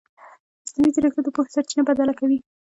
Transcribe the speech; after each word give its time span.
مصنوعي 0.63 0.91
ځیرکتیا 0.95 1.21
د 1.23 1.29
پوهې 1.35 1.53
سرچینه 1.55 1.83
بدله 1.89 2.13
کوي. 2.19 2.37